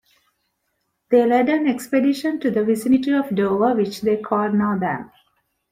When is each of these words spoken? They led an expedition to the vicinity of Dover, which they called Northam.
They 1.11 1.27
led 1.27 1.47
an 1.47 1.67
expedition 1.67 2.39
to 2.39 2.49
the 2.49 2.65
vicinity 2.65 3.11
of 3.13 3.29
Dover, 3.35 3.75
which 3.75 4.01
they 4.01 4.17
called 4.17 4.55
Northam. 4.55 5.11